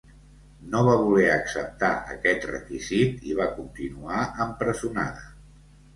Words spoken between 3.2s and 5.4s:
i va continuar empresonada.